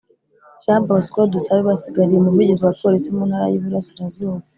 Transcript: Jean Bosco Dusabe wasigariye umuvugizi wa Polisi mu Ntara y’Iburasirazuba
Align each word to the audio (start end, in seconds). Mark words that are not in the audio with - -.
Jean 0.63 0.81
Bosco 0.87 1.19
Dusabe 1.33 1.61
wasigariye 1.69 2.17
umuvugizi 2.19 2.61
wa 2.63 2.75
Polisi 2.81 3.07
mu 3.15 3.23
Ntara 3.29 3.45
y’Iburasirazuba 3.51 4.39